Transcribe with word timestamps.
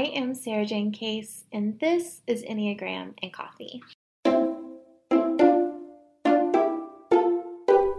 I 0.00 0.04
am 0.14 0.34
Sara 0.34 0.64
Jane 0.64 0.92
Case, 0.92 1.44
and 1.52 1.78
this 1.78 2.22
is 2.26 2.42
Enneagram 2.42 3.12
and 3.22 3.30
Coffee. 3.34 3.82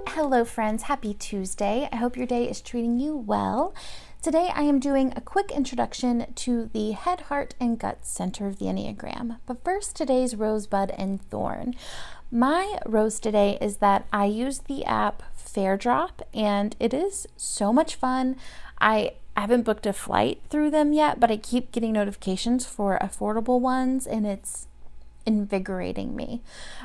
Hello, 0.08 0.44
friends. 0.44 0.82
Happy 0.82 1.14
Tuesday. 1.14 1.88
I 1.92 1.98
hope 1.98 2.18
your 2.18 2.26
day 2.26 2.50
is 2.50 2.60
treating 2.60 2.98
you 2.98 3.16
well. 3.16 3.76
Today, 4.24 4.50
I 4.52 4.64
am 4.64 4.80
doing 4.80 5.14
a 5.16 5.22
quick 5.22 5.52
introduction 5.52 6.26
to 6.34 6.72
the 6.74 6.94
head, 6.94 7.22
heart, 7.22 7.54
and 7.60 7.78
gut 7.78 8.04
center 8.04 8.48
of 8.48 8.58
the 8.58 8.66
Enneagram. 8.66 9.38
But 9.46 9.64
first, 9.64 9.96
today's 9.96 10.36
rosebud 10.36 10.90
and 10.98 11.22
thorn. 11.22 11.76
My 12.32 12.80
rose 12.84 13.20
today 13.20 13.60
is 13.62 13.78
that 13.78 14.08
I 14.12 14.26
use 14.26 14.58
the 14.58 14.84
app 14.86 15.22
FareDrop, 15.38 16.22
and 16.34 16.76
it 16.80 16.96
is 16.96 17.28
so 17.38 17.72
much 17.72 17.94
fun. 17.94 18.38
I 18.80 19.18
haven't 19.38 19.64
booked 19.64 19.86
a 19.86 19.94
flight 19.94 20.42
through 20.50 20.72
them 20.72 20.94
yet, 20.94 21.20
but 21.20 21.32
I 21.32 21.38
keep 21.38 21.72
getting 21.72 21.94
notifications 21.94 22.66
for 22.66 23.00
affordable 23.00 23.60
ones, 23.60 24.06
and 24.06 24.28
it's 24.28 24.68
invigorating 25.26 26.16
me. 26.16 26.42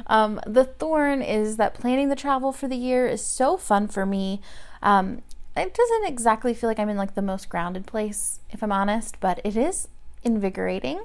Um, 0.06 0.40
the 0.46 0.64
thorn 0.64 1.22
is 1.22 1.56
that 1.56 1.74
planning 1.74 2.08
the 2.08 2.16
travel 2.16 2.52
for 2.52 2.68
the 2.68 2.76
year 2.76 3.06
is 3.06 3.24
so 3.24 3.56
fun 3.56 3.88
for 3.88 4.06
me. 4.06 4.40
Um, 4.82 5.22
it 5.56 5.74
doesn't 5.74 6.06
exactly 6.06 6.52
feel 6.52 6.68
like 6.68 6.78
I'm 6.78 6.88
in 6.88 6.98
like 6.98 7.14
the 7.14 7.22
most 7.22 7.48
grounded 7.48 7.86
place, 7.86 8.40
if 8.50 8.62
I'm 8.62 8.72
honest, 8.72 9.18
but 9.20 9.40
it 9.42 9.56
is 9.56 9.88
invigorating. 10.22 11.04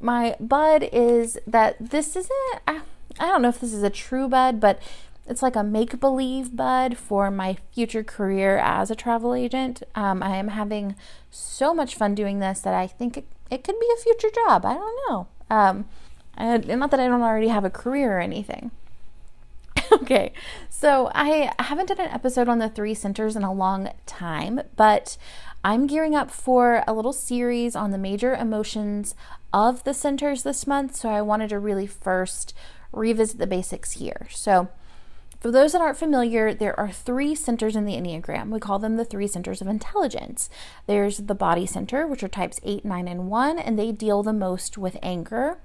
My 0.00 0.36
bud 0.38 0.88
is 0.92 1.38
that 1.46 1.76
this 1.80 2.14
isn't, 2.14 2.60
I, 2.66 2.82
I 3.18 3.26
don't 3.26 3.42
know 3.42 3.48
if 3.48 3.60
this 3.60 3.72
is 3.72 3.82
a 3.82 3.90
true 3.90 4.28
bud, 4.28 4.60
but 4.60 4.80
it's 5.28 5.42
like 5.42 5.56
a 5.56 5.62
make 5.62 6.00
believe 6.00 6.56
bud 6.56 6.96
for 6.96 7.30
my 7.30 7.58
future 7.72 8.02
career 8.02 8.58
as 8.58 8.90
a 8.90 8.96
travel 8.96 9.34
agent. 9.34 9.82
Um, 9.94 10.22
I 10.22 10.36
am 10.36 10.48
having 10.48 10.96
so 11.30 11.74
much 11.74 11.94
fun 11.94 12.14
doing 12.14 12.38
this 12.38 12.60
that 12.60 12.74
I 12.74 12.86
think 12.86 13.16
it, 13.16 13.26
it 13.50 13.64
could 13.64 13.78
be 13.78 13.88
a 13.94 14.02
future 14.02 14.30
job. 14.34 14.64
I 14.64 14.74
don't 14.74 15.00
know. 15.08 15.26
Um, 15.50 15.84
and 16.36 16.66
not 16.66 16.90
that 16.90 17.00
I 17.00 17.08
don't 17.08 17.22
already 17.22 17.48
have 17.48 17.64
a 17.64 17.70
career 17.70 18.16
or 18.16 18.20
anything. 18.20 18.70
okay, 19.92 20.32
so 20.68 21.10
I 21.14 21.52
haven't 21.58 21.86
done 21.86 22.00
an 22.00 22.12
episode 22.12 22.48
on 22.48 22.58
the 22.58 22.68
three 22.68 22.94
centers 22.94 23.36
in 23.36 23.42
a 23.42 23.52
long 23.52 23.90
time, 24.06 24.60
but 24.76 25.16
I'm 25.64 25.86
gearing 25.86 26.14
up 26.14 26.30
for 26.30 26.84
a 26.86 26.92
little 26.92 27.12
series 27.12 27.74
on 27.74 27.90
the 27.90 27.98
major 27.98 28.34
emotions 28.34 29.14
of 29.52 29.84
the 29.84 29.94
centers 29.94 30.42
this 30.42 30.66
month. 30.66 30.94
So 30.96 31.08
I 31.08 31.22
wanted 31.22 31.50
to 31.50 31.58
really 31.58 31.86
first 31.86 32.54
revisit 32.92 33.38
the 33.38 33.46
basics 33.46 33.92
here. 33.92 34.28
So, 34.30 34.68
for 35.40 35.52
those 35.52 35.72
that 35.72 35.80
aren't 35.80 35.96
familiar, 35.96 36.52
there 36.52 36.78
are 36.78 36.90
three 36.90 37.34
centers 37.34 37.76
in 37.76 37.84
the 37.84 37.94
Enneagram. 37.94 38.50
We 38.50 38.58
call 38.58 38.78
them 38.78 38.96
the 38.96 39.04
three 39.04 39.28
centers 39.28 39.60
of 39.60 39.68
intelligence. 39.68 40.50
There's 40.86 41.18
the 41.18 41.34
body 41.34 41.64
center, 41.64 42.06
which 42.06 42.24
are 42.24 42.28
types 42.28 42.58
8, 42.64 42.84
9, 42.84 43.06
and 43.06 43.28
1, 43.28 43.58
and 43.58 43.78
they 43.78 43.92
deal 43.92 44.22
the 44.22 44.32
most 44.32 44.76
with 44.76 44.98
anger. 45.00 45.58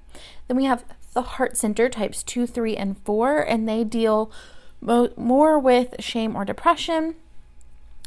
Then 0.47 0.57
we 0.57 0.65
have 0.65 0.85
the 1.13 1.23
heart 1.23 1.57
center, 1.57 1.89
types 1.89 2.21
2, 2.21 2.45
3, 2.45 2.77
and 2.77 2.97
4, 2.99 3.41
and 3.41 3.67
they 3.67 3.83
deal 3.83 4.31
mo- 4.79 5.13
more 5.17 5.57
with 5.57 5.95
shame 5.99 6.35
or 6.35 6.45
depression. 6.45 7.15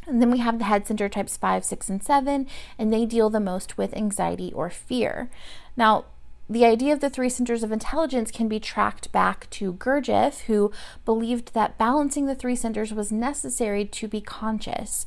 And 0.05 0.21
then 0.21 0.31
we 0.31 0.37
have 0.37 0.59
the 0.59 0.65
head 0.65 0.87
center, 0.87 1.09
types 1.09 1.35
5, 1.35 1.65
6, 1.65 1.89
and 1.89 2.01
7, 2.01 2.47
and 2.79 2.93
they 2.93 3.05
deal 3.05 3.29
the 3.29 3.41
most 3.41 3.77
with 3.77 3.93
anxiety 3.93 4.53
or 4.53 4.69
fear. 4.69 5.29
Now, 5.75 6.05
the 6.49 6.65
idea 6.65 6.93
of 6.93 7.01
the 7.01 7.09
three 7.09 7.29
centers 7.29 7.63
of 7.63 7.71
intelligence 7.71 8.31
can 8.31 8.47
be 8.47 8.59
tracked 8.59 9.11
back 9.11 9.49
to 9.51 9.73
Gurdjieff, 9.73 10.41
who 10.41 10.71
believed 11.03 11.53
that 11.53 11.77
balancing 11.77 12.25
the 12.25 12.35
three 12.35 12.55
centers 12.55 12.93
was 12.93 13.11
necessary 13.11 13.83
to 13.85 14.07
be 14.07 14.21
conscious. 14.21 15.05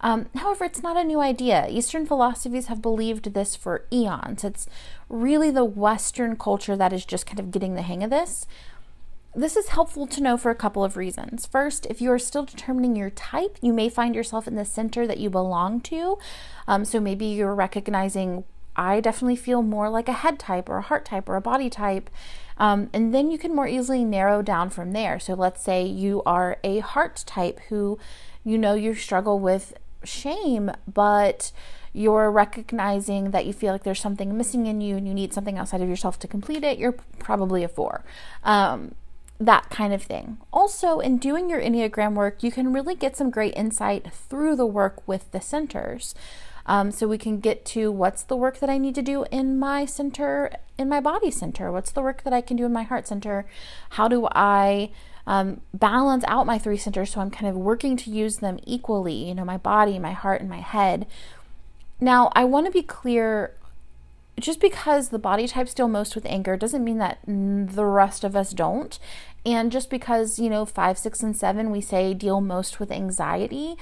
Um, 0.00 0.28
however, 0.36 0.64
it's 0.64 0.82
not 0.82 0.96
a 0.96 1.04
new 1.04 1.20
idea. 1.20 1.66
Eastern 1.68 2.06
philosophies 2.06 2.68
have 2.68 2.80
believed 2.80 3.34
this 3.34 3.56
for 3.56 3.84
eons. 3.92 4.44
It's 4.44 4.66
really 5.08 5.50
the 5.50 5.64
Western 5.64 6.36
culture 6.36 6.76
that 6.76 6.92
is 6.92 7.04
just 7.04 7.26
kind 7.26 7.40
of 7.40 7.50
getting 7.50 7.74
the 7.74 7.82
hang 7.82 8.02
of 8.02 8.10
this. 8.10 8.46
This 9.34 9.56
is 9.56 9.68
helpful 9.68 10.06
to 10.06 10.22
know 10.22 10.36
for 10.36 10.50
a 10.50 10.54
couple 10.54 10.84
of 10.84 10.96
reasons. 10.96 11.46
First, 11.46 11.86
if 11.86 12.00
you 12.00 12.10
are 12.10 12.18
still 12.18 12.44
determining 12.44 12.96
your 12.96 13.10
type, 13.10 13.58
you 13.60 13.72
may 13.72 13.88
find 13.88 14.14
yourself 14.14 14.48
in 14.48 14.54
the 14.54 14.64
center 14.64 15.06
that 15.06 15.18
you 15.18 15.28
belong 15.28 15.80
to. 15.82 16.18
Um, 16.66 16.84
so 16.84 16.98
maybe 16.98 17.26
you're 17.26 17.54
recognizing 17.54 18.44
I 18.78 19.00
definitely 19.00 19.36
feel 19.36 19.60
more 19.60 19.90
like 19.90 20.08
a 20.08 20.12
head 20.12 20.38
type 20.38 20.68
or 20.68 20.78
a 20.78 20.82
heart 20.82 21.04
type 21.04 21.28
or 21.28 21.36
a 21.36 21.40
body 21.40 21.68
type. 21.68 22.08
Um, 22.56 22.88
and 22.92 23.12
then 23.12 23.30
you 23.30 23.38
can 23.38 23.54
more 23.54 23.66
easily 23.66 24.04
narrow 24.04 24.40
down 24.40 24.70
from 24.70 24.92
there. 24.92 25.18
So 25.18 25.34
let's 25.34 25.62
say 25.62 25.84
you 25.84 26.22
are 26.24 26.58
a 26.62 26.78
heart 26.78 27.24
type 27.26 27.60
who 27.68 27.98
you 28.44 28.56
know 28.56 28.74
you 28.74 28.94
struggle 28.94 29.38
with 29.40 29.74
shame, 30.04 30.70
but 30.92 31.52
you're 31.92 32.30
recognizing 32.30 33.32
that 33.32 33.46
you 33.46 33.52
feel 33.52 33.72
like 33.72 33.82
there's 33.82 34.00
something 34.00 34.36
missing 34.36 34.66
in 34.66 34.80
you 34.80 34.96
and 34.96 35.08
you 35.08 35.14
need 35.14 35.34
something 35.34 35.58
outside 35.58 35.80
of 35.80 35.88
yourself 35.88 36.18
to 36.20 36.28
complete 36.28 36.62
it, 36.62 36.78
you're 36.78 36.94
probably 37.18 37.64
a 37.64 37.68
four. 37.68 38.04
Um, 38.44 38.94
that 39.40 39.70
kind 39.70 39.92
of 39.92 40.02
thing. 40.02 40.38
Also, 40.52 40.98
in 40.98 41.18
doing 41.18 41.48
your 41.48 41.60
Enneagram 41.60 42.14
work, 42.14 42.42
you 42.42 42.50
can 42.50 42.72
really 42.72 42.94
get 42.94 43.16
some 43.16 43.30
great 43.30 43.54
insight 43.56 44.12
through 44.12 44.56
the 44.56 44.66
work 44.66 45.06
with 45.06 45.30
the 45.32 45.40
centers. 45.40 46.14
Um, 46.68 46.92
so 46.92 47.08
we 47.08 47.16
can 47.16 47.40
get 47.40 47.64
to 47.66 47.90
what's 47.90 48.22
the 48.22 48.36
work 48.36 48.58
that 48.58 48.68
I 48.68 48.76
need 48.76 48.94
to 48.96 49.02
do 49.02 49.24
in 49.30 49.58
my 49.58 49.86
center, 49.86 50.52
in 50.76 50.88
my 50.88 51.00
body 51.00 51.30
center? 51.30 51.72
What's 51.72 51.90
the 51.90 52.02
work 52.02 52.22
that 52.24 52.34
I 52.34 52.42
can 52.42 52.58
do 52.58 52.66
in 52.66 52.72
my 52.74 52.82
heart 52.82 53.08
center? 53.08 53.46
How 53.90 54.06
do 54.06 54.28
I 54.32 54.90
um, 55.26 55.62
balance 55.72 56.24
out 56.28 56.46
my 56.46 56.58
three 56.58 56.76
centers 56.76 57.10
so 57.10 57.22
I'm 57.22 57.30
kind 57.30 57.48
of 57.48 57.56
working 57.56 57.96
to 57.96 58.10
use 58.10 58.36
them 58.36 58.60
equally, 58.64 59.28
you 59.28 59.34
know, 59.34 59.46
my 59.46 59.56
body, 59.56 59.98
my 59.98 60.12
heart, 60.12 60.42
and 60.42 60.50
my 60.50 60.60
head? 60.60 61.06
Now, 62.00 62.30
I 62.34 62.44
want 62.44 62.66
to 62.66 62.72
be 62.72 62.82
clear 62.82 63.54
just 64.38 64.60
because 64.60 65.08
the 65.08 65.18
body 65.18 65.48
types 65.48 65.74
deal 65.74 65.88
most 65.88 66.14
with 66.14 66.26
anger 66.26 66.56
doesn't 66.56 66.84
mean 66.84 66.98
that 66.98 67.18
the 67.26 67.84
rest 67.84 68.24
of 68.24 68.36
us 68.36 68.52
don't. 68.52 68.98
And 69.46 69.72
just 69.72 69.88
because, 69.88 70.38
you 70.38 70.50
know, 70.50 70.66
five, 70.66 70.98
six, 70.98 71.22
and 71.22 71.36
seven, 71.36 71.70
we 71.70 71.80
say 71.80 72.12
deal 72.12 72.40
most 72.40 72.78
with 72.78 72.92
anxiety, 72.92 73.76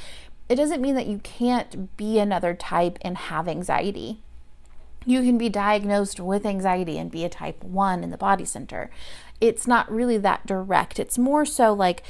it 0.49 0.57
doesn't 0.57 0.81
mean 0.81 0.95
that 0.95 1.07
you 1.07 1.19
can't 1.19 1.97
be 1.97 2.19
another 2.19 2.55
type 2.55 2.99
and 3.03 3.17
have 3.17 3.49
anxiety. 3.49 4.23
You 5.05 5.23
can 5.23 5.39
be 5.39 5.49
diagnosed 5.49 6.21
with 6.21 6.47
anxiety 6.47 6.99
and 6.99 7.11
be 7.11 7.25
a 7.25 7.29
type 7.29 7.62
1 7.62 8.03
in 8.03 8.11
the 8.11 8.17
body 8.17 8.45
center. 8.45 8.91
It's 9.41 9.67
not 9.67 9.91
really 9.91 10.19
that 10.19 10.47
direct. 10.47 10.99
It's 10.99 11.19
more 11.19 11.45
so 11.45 11.73
like 11.73 12.03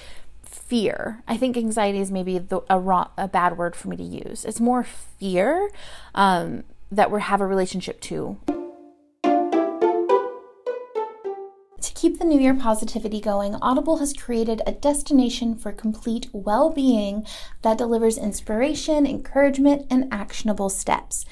fear. 0.42 1.22
I 1.28 1.36
think 1.36 1.56
anxiety 1.56 2.00
is 2.00 2.10
maybe 2.10 2.38
the, 2.38 2.62
a, 2.70 2.78
wrong, 2.78 3.10
a 3.16 3.28
bad 3.28 3.58
word 3.58 3.76
for 3.76 3.88
me 3.88 3.96
to 3.96 4.02
use. 4.02 4.44
It's 4.44 4.60
more 4.60 4.84
fear 4.84 5.70
um, 6.14 6.64
that 6.90 7.10
we 7.10 7.20
have 7.20 7.40
a 7.40 7.46
relationship 7.46 8.00
to. 8.02 8.38
Keep 12.06 12.20
the 12.20 12.24
New 12.24 12.38
Year 12.38 12.54
positivity 12.54 13.20
going, 13.20 13.56
Audible 13.56 13.96
has 13.96 14.12
created 14.12 14.62
a 14.64 14.70
destination 14.70 15.56
for 15.56 15.72
complete 15.72 16.28
well 16.32 16.70
being 16.70 17.26
that 17.62 17.78
delivers 17.78 18.16
inspiration, 18.16 19.04
encouragement, 19.04 19.88
and 19.90 20.06
actionable 20.12 20.68
steps, 20.68 21.24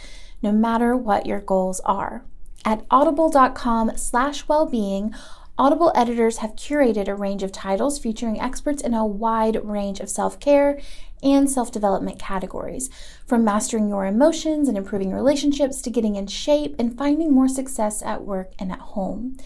no 0.43 0.51
matter 0.51 0.97
what 0.97 1.27
your 1.27 1.39
goals 1.39 1.79
are. 1.85 2.25
At 2.65 2.85
audible.com 2.91 3.97
slash 3.97 4.49
well-being, 4.49 5.15
Audible 5.57 5.93
editors 5.95 6.39
have 6.39 6.57
curated 6.57 7.07
a 7.07 7.15
range 7.15 7.45
of 7.45 7.53
titles 7.53 8.01
featuring 8.01 8.41
experts 8.41 8.83
in 8.83 8.95
a 8.95 9.07
wide 9.07 9.65
range 9.65 10.01
of 10.01 10.11
self 10.11 10.41
care 10.41 10.81
and 11.25 11.51
self 11.51 11.73
development 11.73 12.19
categories, 12.19 12.91
from 13.27 13.43
mastering 13.43 13.89
your 13.89 14.07
emotions 14.07 14.69
and 14.69 14.77
improving 14.77 15.13
relationships 15.13 15.81
to 15.83 15.91
getting 15.91 16.15
in 16.15 16.27
shape 16.27 16.77
and 16.79 16.97
finding 16.97 17.33
more 17.33 17.49
success 17.49 18.03
at 18.03 18.23
work 18.25 18.53
and 18.59 18.71
at 18.71 18.79
home. 18.79 19.37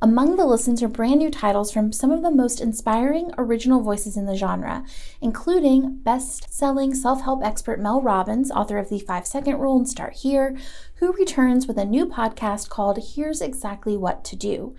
Among 0.00 0.36
the 0.36 0.46
listens 0.46 0.80
are 0.80 0.88
brand 0.88 1.18
new 1.18 1.28
titles 1.28 1.72
from 1.72 1.90
some 1.90 2.12
of 2.12 2.22
the 2.22 2.30
most 2.30 2.60
inspiring 2.60 3.32
original 3.36 3.82
voices 3.82 4.16
in 4.16 4.26
the 4.26 4.36
genre, 4.36 4.84
including 5.20 5.96
best 5.96 6.52
selling 6.54 6.94
self 6.94 7.22
help 7.22 7.42
expert 7.42 7.80
Mel 7.80 8.00
Robbins, 8.00 8.52
author 8.52 8.78
of 8.78 8.90
The 8.90 9.00
Five 9.00 9.26
Second 9.26 9.58
Rule 9.58 9.76
and 9.76 9.88
Start 9.88 10.12
Here, 10.14 10.56
who 10.96 11.12
returns 11.14 11.66
with 11.66 11.78
a 11.78 11.84
new 11.84 12.06
podcast 12.06 12.68
called 12.68 13.12
Here's 13.14 13.40
Exactly 13.40 13.96
What 13.96 14.24
to 14.26 14.36
Do. 14.36 14.76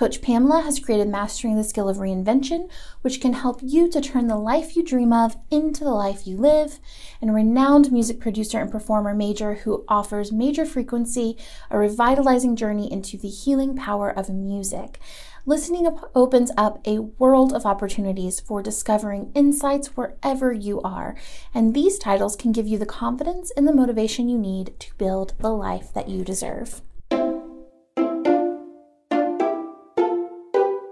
Coach 0.00 0.22
Pamela 0.22 0.62
has 0.62 0.80
created 0.80 1.08
Mastering 1.08 1.56
the 1.56 1.62
Skill 1.62 1.86
of 1.86 1.98
Reinvention, 1.98 2.70
which 3.02 3.20
can 3.20 3.34
help 3.34 3.60
you 3.62 3.86
to 3.90 4.00
turn 4.00 4.28
the 4.28 4.38
life 4.38 4.74
you 4.74 4.82
dream 4.82 5.12
of 5.12 5.36
into 5.50 5.84
the 5.84 5.90
life 5.90 6.26
you 6.26 6.38
live. 6.38 6.80
And 7.20 7.34
renowned 7.34 7.92
music 7.92 8.18
producer 8.18 8.58
and 8.58 8.70
performer 8.70 9.14
Major, 9.14 9.56
who 9.56 9.84
offers 9.88 10.32
Major 10.32 10.64
Frequency, 10.64 11.36
a 11.70 11.76
revitalizing 11.76 12.56
journey 12.56 12.90
into 12.90 13.18
the 13.18 13.28
healing 13.28 13.76
power 13.76 14.08
of 14.08 14.30
music. 14.30 14.98
Listening 15.44 15.86
up 15.86 16.10
opens 16.14 16.50
up 16.56 16.80
a 16.86 17.00
world 17.00 17.52
of 17.52 17.66
opportunities 17.66 18.40
for 18.40 18.62
discovering 18.62 19.30
insights 19.34 19.98
wherever 19.98 20.50
you 20.50 20.80
are, 20.80 21.14
and 21.52 21.74
these 21.74 21.98
titles 21.98 22.36
can 22.36 22.52
give 22.52 22.66
you 22.66 22.78
the 22.78 22.86
confidence 22.86 23.52
and 23.54 23.68
the 23.68 23.74
motivation 23.74 24.30
you 24.30 24.38
need 24.38 24.80
to 24.80 24.94
build 24.94 25.34
the 25.40 25.52
life 25.52 25.92
that 25.92 26.08
you 26.08 26.24
deserve. 26.24 26.80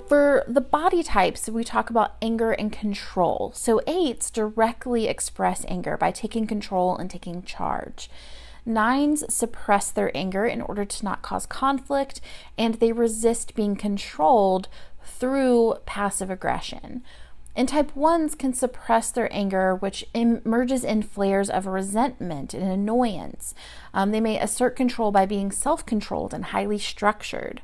For 0.09 0.43
the 0.49 0.63
body 0.63 1.03
types, 1.03 1.51
we 1.51 1.65
talk 1.65 1.91
about 1.91 2.17
anger 2.23 2.53
and 2.53 2.73
control. 2.73 3.53
So, 3.55 3.83
eights 3.87 4.31
directly 4.31 5.07
express 5.07 5.67
anger 5.69 5.99
by 5.99 6.13
taking 6.13 6.47
control 6.47 6.97
and 6.97 7.11
taking 7.11 7.43
charge. 7.43 8.09
Nines 8.65 9.23
suppress 9.33 9.91
their 9.91 10.11
anger 10.17 10.47
in 10.47 10.63
order 10.63 10.87
to 10.87 11.05
not 11.05 11.21
cause 11.21 11.45
conflict, 11.45 12.23
and 12.57 12.77
they 12.77 12.93
resist 12.93 13.55
being 13.55 13.77
controlled 13.77 14.69
through 15.05 15.75
passive 15.85 16.31
aggression. 16.31 17.03
And 17.55 17.69
type 17.69 17.93
1s 17.95 18.39
can 18.39 18.55
suppress 18.55 19.11
their 19.11 19.31
anger, 19.31 19.75
which 19.75 20.07
emerges 20.15 20.85
in 20.85 21.03
flares 21.03 21.51
of 21.51 21.67
resentment 21.67 22.55
and 22.55 22.71
annoyance. 22.71 23.55
Um, 23.93 24.13
they 24.13 24.21
may 24.21 24.39
assert 24.39 24.75
control 24.75 25.13
by 25.13 25.27
being 25.27 25.51
self 25.53 25.85
controlled 25.85 26.33
and 26.33 26.47
highly 26.47 26.79
structured. 26.79 27.61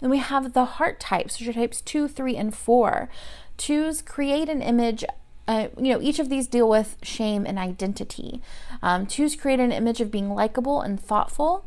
Then 0.00 0.10
we 0.10 0.18
have 0.18 0.52
the 0.52 0.64
heart 0.64 1.00
types, 1.00 1.38
which 1.38 1.48
are 1.48 1.52
types 1.52 1.80
2, 1.80 2.08
3, 2.08 2.36
and 2.36 2.54
4. 2.54 3.08
Twos 3.56 4.02
create 4.02 4.48
an 4.48 4.62
image 4.62 5.04
uh, 5.50 5.66
you 5.76 5.92
know, 5.92 6.00
each 6.00 6.20
of 6.20 6.28
these 6.28 6.46
deal 6.46 6.68
with 6.68 6.96
shame 7.02 7.44
and 7.44 7.58
identity. 7.58 8.40
Um, 8.84 9.04
twos 9.04 9.34
create 9.34 9.58
an 9.58 9.72
image 9.72 10.00
of 10.00 10.08
being 10.08 10.30
likable 10.30 10.80
and 10.80 11.00
thoughtful. 11.00 11.64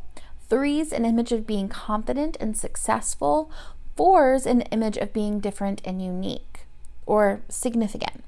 Threes, 0.48 0.90
an 0.90 1.04
image 1.04 1.32
of 1.32 1.46
being 1.46 1.68
confident 1.68 2.38
and 2.40 2.56
successful. 2.56 3.50
Fours, 3.94 4.46
an 4.46 4.62
image 4.62 4.96
of 4.96 5.12
being 5.12 5.38
different 5.38 5.82
and 5.84 6.00
unique 6.00 6.66
or 7.04 7.42
significant. 7.50 8.24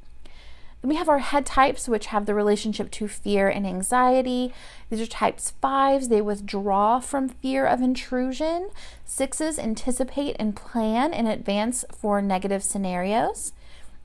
Then 0.87 0.91
we 0.91 0.99
have 0.99 1.09
our 1.09 1.19
head 1.19 1.45
types, 1.45 1.89
which 1.89 2.07
have 2.07 2.27
the 2.27 2.35
relationship 2.35 2.93
to 2.93 3.09
fear 3.09 3.49
and 3.49 3.67
anxiety. 3.67 4.55
These 4.89 5.01
are 5.01 5.07
types 5.07 5.51
fives, 5.61 6.07
they 6.07 6.21
withdraw 6.21 7.01
from 7.01 7.29
fear 7.29 7.67
of 7.67 7.83
intrusion. 7.83 8.71
Sixes 9.05 9.59
anticipate 9.59 10.37
and 10.39 10.55
plan 10.55 11.13
in 11.13 11.27
advance 11.27 11.85
for 11.91 12.23
negative 12.23 12.63
scenarios. 12.63 13.53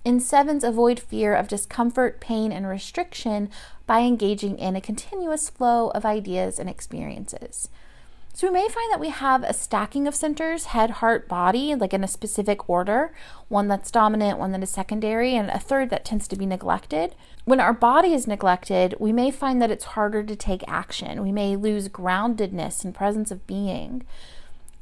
And 0.04 0.24
sevens 0.24 0.63
avoid 0.63 1.00
fear 1.00 1.36
of 1.36 1.48
discomfort, 1.48 2.19
pain, 2.19 2.51
and 2.51 2.68
restriction 2.68 3.51
by 3.86 4.00
engaging 4.00 4.57
in 4.57 4.75
a 4.75 4.81
continuous 4.81 5.51
flow 5.51 5.92
of 5.92 6.04
ideas 6.04 6.57
and 6.57 6.68
experiences. 6.68 7.69
So 8.33 8.48
we 8.48 8.54
may 8.54 8.69
find 8.69 8.92
that 8.92 9.00
we 9.00 9.10
have 9.10 9.44
a 9.44 9.54
stacking 9.54 10.07
of 10.07 10.16
centers, 10.16 10.66
head, 10.66 10.89
heart, 10.89 11.28
body, 11.28 11.75
like 11.75 11.94
in 11.94 12.04
a 12.04 12.07
specific 12.07 12.69
order, 12.69 13.13
one 13.50 13.68
that's 13.68 13.92
dominant, 13.92 14.39
one 14.39 14.51
that 14.54 14.63
is 14.63 14.69
secondary, 14.69 15.36
and 15.36 15.50
a 15.50 15.60
third 15.60 15.89
that 15.89 16.06
tends 16.06 16.28
to 16.30 16.38
be 16.38 16.45
neglected. 16.45 17.13
When 17.44 17.60
our 17.60 17.74
body 17.74 18.13
is 18.13 18.28
neglected, 18.28 18.95
we 19.00 19.12
may 19.12 19.31
find 19.31 19.62
that 19.62 19.69
it's 19.69 19.83
harder 19.83 20.24
to 20.24 20.36
take 20.36 20.63
action. 20.66 21.22
We 21.22 21.31
may 21.31 21.56
lose 21.56 21.89
groundedness 21.89 22.86
and 22.86 22.95
presence 22.95 23.31
of 23.31 23.45
being. 23.45 24.06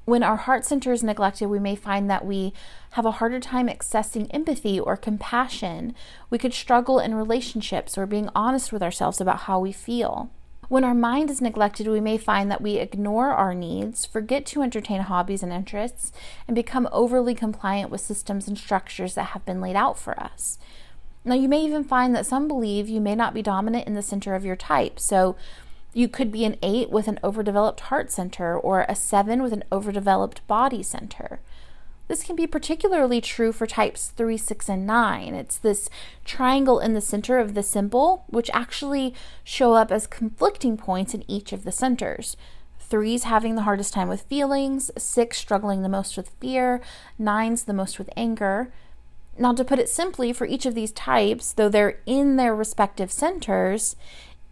When 0.05 0.23
our 0.23 0.37
heart 0.37 0.63
center 0.63 0.93
is 0.93 1.03
neglected, 1.03 1.47
we 1.47 1.59
may 1.59 1.75
find 1.75 2.09
that 2.09 2.25
we 2.25 2.53
have 2.91 3.05
a 3.05 3.11
harder 3.11 3.39
time 3.39 3.67
accessing 3.67 4.27
empathy 4.31 4.79
or 4.79 4.95
compassion. 4.95 5.95
We 6.29 6.37
could 6.37 6.53
struggle 6.53 6.99
in 6.99 7.13
relationships 7.13 7.97
or 7.97 8.05
being 8.05 8.29
honest 8.33 8.71
with 8.71 8.83
ourselves 8.83 9.19
about 9.19 9.41
how 9.41 9.59
we 9.59 9.71
feel. 9.71 10.29
When 10.69 10.83
our 10.83 10.93
mind 10.93 11.31
is 11.31 11.41
neglected, 11.41 11.87
we 11.87 11.99
may 11.99 12.19
find 12.19 12.51
that 12.51 12.61
we 12.61 12.75
ignore 12.75 13.31
our 13.31 13.55
needs, 13.55 14.05
forget 14.05 14.45
to 14.47 14.61
entertain 14.61 15.01
hobbies 15.01 15.41
and 15.41 15.51
interests, 15.51 16.11
and 16.47 16.53
become 16.53 16.87
overly 16.91 17.33
compliant 17.33 17.89
with 17.89 18.01
systems 18.01 18.47
and 18.47 18.55
structures 18.55 19.15
that 19.15 19.29
have 19.29 19.43
been 19.45 19.61
laid 19.61 19.75
out 19.75 19.97
for 19.97 20.17
us. 20.19 20.59
Now, 21.25 21.33
you 21.33 21.49
may 21.49 21.61
even 21.65 21.83
find 21.83 22.13
that 22.13 22.27
some 22.27 22.47
believe 22.47 22.87
you 22.87 23.01
may 23.01 23.15
not 23.15 23.33
be 23.33 23.41
dominant 23.41 23.87
in 23.87 23.95
the 23.95 24.03
center 24.03 24.35
of 24.35 24.45
your 24.45 24.55
type. 24.55 24.99
So, 24.99 25.35
you 25.91 26.07
could 26.07 26.31
be 26.31 26.45
an 26.45 26.57
eight 26.61 26.91
with 26.91 27.07
an 27.07 27.19
overdeveloped 27.23 27.79
heart 27.79 28.11
center 28.11 28.55
or 28.55 28.85
a 28.87 28.95
seven 28.95 29.41
with 29.41 29.53
an 29.53 29.63
overdeveloped 29.71 30.45
body 30.47 30.83
center. 30.83 31.39
This 32.09 32.23
can 32.23 32.35
be 32.35 32.47
particularly 32.47 33.21
true 33.21 33.51
for 33.51 33.67
types 33.67 34.07
3, 34.07 34.35
6, 34.35 34.67
and 34.67 34.87
9. 34.87 35.35
It's 35.35 35.57
this 35.57 35.91
triangle 36.25 36.79
in 36.79 36.93
the 36.93 37.01
center 37.01 37.37
of 37.37 37.53
the 37.53 37.61
symbol, 37.61 38.25
which 38.27 38.49
actually 38.51 39.13
show 39.43 39.75
up 39.75 39.91
as 39.91 40.07
conflicting 40.07 40.75
points 40.75 41.13
in 41.13 41.23
each 41.29 41.53
of 41.53 41.63
the 41.63 41.71
centers. 41.71 42.35
Threes 42.79 43.25
having 43.25 43.53
the 43.53 43.61
hardest 43.61 43.93
time 43.93 44.09
with 44.09 44.23
feelings, 44.23 44.89
six 44.97 45.37
struggling 45.37 45.83
the 45.83 45.87
most 45.87 46.17
with 46.17 46.31
fear, 46.41 46.81
nines 47.19 47.65
the 47.65 47.73
most 47.73 47.99
with 47.99 48.09
anger. 48.17 48.73
Now, 49.37 49.53
to 49.53 49.63
put 49.63 49.77
it 49.77 49.87
simply, 49.87 50.33
for 50.33 50.47
each 50.47 50.65
of 50.65 50.73
these 50.73 50.91
types, 50.91 51.53
though 51.53 51.69
they're 51.69 51.99
in 52.07 52.37
their 52.37 52.55
respective 52.55 53.11
centers, 53.11 53.95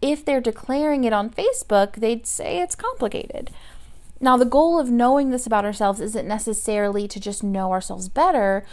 if 0.00 0.24
they're 0.24 0.40
declaring 0.40 1.02
it 1.02 1.12
on 1.12 1.28
Facebook, 1.28 1.94
they'd 1.94 2.24
say 2.24 2.60
it's 2.60 2.76
complicated. 2.76 3.50
Now, 4.20 4.36
the 4.36 4.44
goal 4.44 4.80
of 4.80 4.90
knowing 4.90 5.30
this 5.30 5.46
about 5.46 5.64
ourselves 5.64 6.00
isn't 6.00 6.26
necessarily 6.26 7.06
to 7.08 7.20
just 7.20 7.44
know 7.44 7.72
ourselves 7.72 8.08
better, 8.08 8.64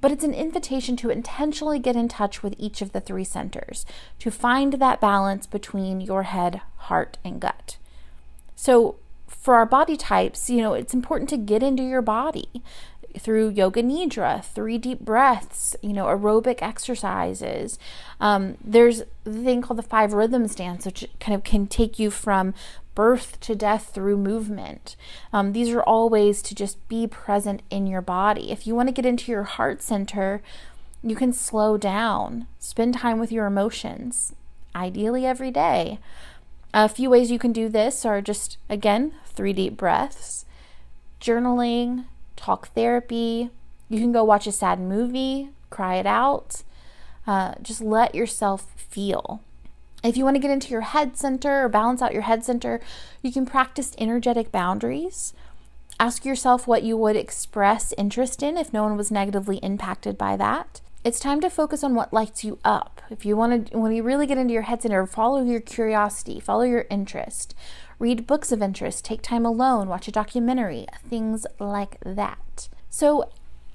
but 0.00 0.10
it's 0.10 0.24
an 0.24 0.34
invitation 0.34 0.96
to 0.96 1.10
intentionally 1.10 1.78
get 1.78 1.96
in 1.96 2.08
touch 2.08 2.42
with 2.42 2.54
each 2.58 2.80
of 2.80 2.92
the 2.92 3.00
three 3.00 3.24
centers, 3.24 3.84
to 4.18 4.30
find 4.30 4.74
that 4.74 5.00
balance 5.00 5.46
between 5.46 6.00
your 6.00 6.24
head, 6.24 6.62
heart, 6.76 7.18
and 7.24 7.40
gut. 7.40 7.76
So, 8.54 8.96
for 9.26 9.54
our 9.54 9.66
body 9.66 9.96
types, 9.96 10.48
you 10.50 10.58
know, 10.58 10.74
it's 10.74 10.94
important 10.94 11.28
to 11.30 11.36
get 11.36 11.62
into 11.62 11.82
your 11.82 12.02
body 12.02 12.62
through 13.18 13.50
yoga 13.50 13.82
nidra, 13.82 14.44
three 14.44 14.78
deep 14.78 15.00
breaths, 15.00 15.76
you 15.82 15.92
know, 15.92 16.06
aerobic 16.06 16.62
exercises. 16.62 17.78
Um, 18.20 18.56
there's 18.64 19.02
the 19.24 19.42
thing 19.42 19.62
called 19.62 19.78
the 19.78 19.82
five 19.82 20.12
rhythms 20.12 20.54
dance, 20.54 20.86
which 20.86 21.06
kind 21.20 21.34
of 21.34 21.44
can 21.44 21.66
take 21.66 21.98
you 21.98 22.10
from 22.10 22.54
birth 22.94 23.38
to 23.40 23.54
death 23.54 23.90
through 23.92 24.16
movement. 24.16 24.96
Um, 25.32 25.52
these 25.52 25.68
are 25.70 25.82
all 25.82 26.08
ways 26.08 26.42
to 26.42 26.54
just 26.54 26.76
be 26.88 27.06
present 27.06 27.62
in 27.70 27.86
your 27.86 28.00
body. 28.00 28.50
If 28.50 28.66
you 28.66 28.74
want 28.74 28.88
to 28.88 28.94
get 28.94 29.06
into 29.06 29.30
your 29.30 29.44
heart 29.44 29.82
center, 29.82 30.42
you 31.02 31.14
can 31.14 31.32
slow 31.32 31.76
down, 31.76 32.46
spend 32.58 32.94
time 32.94 33.20
with 33.20 33.30
your 33.30 33.46
emotions, 33.46 34.34
ideally 34.74 35.26
every 35.26 35.50
day. 35.50 35.98
A 36.74 36.88
few 36.88 37.10
ways 37.10 37.30
you 37.30 37.38
can 37.38 37.52
do 37.52 37.68
this 37.68 38.04
are 38.04 38.20
just, 38.20 38.58
again, 38.68 39.12
three 39.26 39.52
deep 39.52 39.76
breaths, 39.76 40.44
journaling, 41.20 42.06
talk 42.36 42.68
therapy. 42.74 43.50
You 43.88 43.98
can 43.98 44.12
go 44.12 44.24
watch 44.24 44.46
a 44.46 44.52
sad 44.52 44.80
movie, 44.80 45.50
cry 45.70 45.96
it 45.96 46.06
out. 46.06 46.62
Uh, 47.26 47.54
just 47.60 47.80
let 47.80 48.14
yourself 48.14 48.72
feel. 48.76 49.40
If 50.04 50.16
you 50.16 50.24
want 50.24 50.36
to 50.36 50.40
get 50.40 50.50
into 50.50 50.70
your 50.70 50.82
head 50.82 51.16
center 51.16 51.64
or 51.64 51.68
balance 51.68 52.00
out 52.00 52.12
your 52.12 52.22
head 52.22 52.44
center, 52.44 52.80
you 53.22 53.32
can 53.32 53.46
practice 53.46 53.96
energetic 53.98 54.52
boundaries. 54.52 55.32
Ask 55.98 56.24
yourself 56.24 56.66
what 56.66 56.82
you 56.82 56.96
would 56.96 57.16
express 57.16 57.94
interest 57.96 58.42
in 58.42 58.56
if 58.56 58.72
no 58.72 58.82
one 58.82 58.96
was 58.96 59.10
negatively 59.10 59.56
impacted 59.58 60.16
by 60.18 60.36
that. 60.36 60.80
It's 61.02 61.18
time 61.18 61.40
to 61.40 61.48
focus 61.48 61.82
on 61.82 61.94
what 61.94 62.12
lights 62.12 62.44
you 62.44 62.58
up. 62.64 63.00
If 63.10 63.24
you 63.24 63.36
want 63.36 63.70
to, 63.70 63.78
when 63.78 63.92
you 63.92 64.02
really 64.02 64.26
get 64.26 64.38
into 64.38 64.52
your 64.52 64.62
head 64.62 64.82
center, 64.82 65.06
follow 65.06 65.42
your 65.42 65.60
curiosity, 65.60 66.38
follow 66.40 66.64
your 66.64 66.84
interest. 66.90 67.54
Read 67.98 68.26
books 68.26 68.52
of 68.52 68.62
interest, 68.62 69.04
take 69.04 69.22
time 69.22 69.46
alone, 69.46 69.88
watch 69.88 70.08
a 70.08 70.12
documentary, 70.12 70.86
things 71.08 71.46
like 71.58 71.98
that. 72.04 72.68
So, 72.90 73.30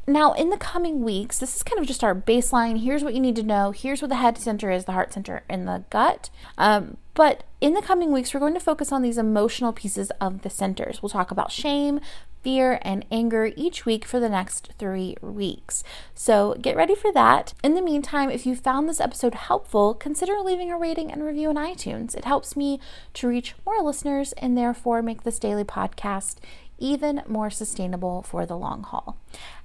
now, 0.08 0.34
in 0.34 0.50
the 0.50 0.58
coming 0.58 1.04
weeks, 1.04 1.40
this 1.40 1.56
is 1.56 1.64
kind 1.64 1.80
of 1.80 1.88
just 1.88 2.04
our 2.04 2.16
baseline. 2.16 2.82
Here's 2.82 3.04
what 3.04 3.14
you 3.14 3.20
need 3.20 3.36
to 3.36 3.44
know. 3.44 3.72
Here's 3.72 4.02
what 4.02 4.10
the 4.10 4.16
head 4.16 4.38
center 4.38 4.72
is, 4.72 4.86
the 4.86 4.92
heart 4.94 5.14
center, 5.14 5.44
and 5.48 5.68
the 5.68 5.84
gut. 5.90 6.30
Um, 6.58 6.98
but 7.14 7.44
in 7.60 7.74
the 7.74 7.82
coming 7.82 8.12
weeks, 8.12 8.34
we're 8.34 8.40
going 8.40 8.56
to 8.56 8.60
focus 8.60 8.92
on 8.92 9.04
these 9.04 9.18
emotional 9.18 9.72
pieces 9.74 10.12
of 10.20 10.42
the 10.42 10.50
centers. 10.50 11.02
We'll 11.02 11.10
talk 11.10 11.30
about 11.30 11.52
shame, 11.52 12.00
fear, 12.42 12.80
and 12.82 13.06
anger 13.12 13.52
each 13.56 13.86
week 13.86 14.06
for 14.06 14.20
the 14.20 14.30
next 14.30 14.72
three 14.78 15.16
weeks. 15.22 15.84
So 16.16 16.56
get 16.62 16.76
ready 16.76 16.96
for 16.96 17.12
that. 17.14 17.54
In 17.64 17.74
the 17.74 17.82
meantime, 17.82 18.30
if 18.30 18.46
you 18.46 18.56
found 18.56 18.88
this 18.88 19.02
episode 19.02 19.36
helpful, 19.36 19.94
consider 19.94 20.40
leaving 20.40 20.72
a 20.72 20.78
rating 20.78 21.12
and 21.12 21.24
review 21.24 21.50
on 21.50 21.56
iTunes. 21.56 22.16
It 22.16 22.26
helps 22.26 22.56
me 22.56 22.80
to 23.16 23.28
reach 23.28 23.56
more 23.66 23.82
listeners 23.82 24.34
and 24.34 24.58
therefore 24.58 25.02
make 25.02 25.24
this 25.24 25.40
daily 25.40 25.64
podcast 25.64 26.38
even 26.78 27.22
more 27.28 27.50
sustainable 27.50 28.24
for 28.24 28.46
the 28.46 28.58
long 28.58 28.84
haul. 28.84 29.18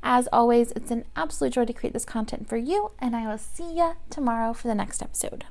As 0.03 0.29
always, 0.33 0.71
it's 0.73 0.91
an 0.91 1.07
absolute 1.17 1.55
joy 1.55 1.65
to 1.65 1.73
create 1.73 1.95
this 1.95 2.05
content 2.05 2.49
for 2.49 2.59
you, 2.59 2.93
and 2.99 3.17
I 3.17 3.27
will 3.27 3.39
see 3.39 3.77
you 3.77 3.95
tomorrow 4.11 4.53
for 4.53 4.69
the 4.69 4.75
next 4.75 5.03
episode. 5.03 5.47